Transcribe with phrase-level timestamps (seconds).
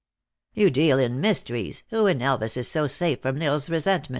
[0.55, 3.69] 1" You deal in mysteries; who in Elva& is so safe from L Isle s
[3.69, 4.09] resentment?"